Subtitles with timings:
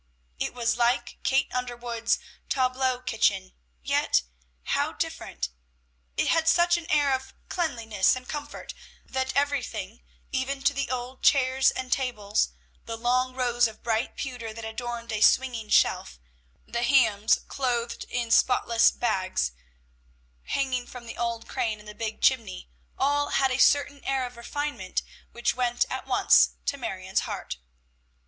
[0.39, 2.17] It was like Kate Underwood's
[2.49, 3.53] "Tableau kitchen,"
[3.83, 4.23] yet
[4.63, 5.49] how different!
[6.17, 8.73] It had such an air of cleanliness and comfort,
[9.05, 10.01] that everything,
[10.31, 12.49] even to the old chairs and tables,
[12.85, 16.17] the long rows of bright pewter that adorned a swinging shelf,
[16.65, 19.51] the hams clothed in spotless bags,
[20.45, 24.35] hanging from the old crane in the big chimney, all had a certain air of
[24.35, 27.57] refinement which went at once to Marion's heart.